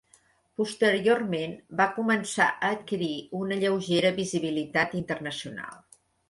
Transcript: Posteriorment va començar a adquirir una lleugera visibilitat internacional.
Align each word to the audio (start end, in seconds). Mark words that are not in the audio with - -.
Posteriorment 0.59 1.51
va 1.81 1.85
començar 1.97 2.47
a 2.53 2.71
adquirir 2.77 3.11
una 3.41 3.59
lleugera 3.65 4.13
visibilitat 4.17 4.97
internacional. 5.03 5.79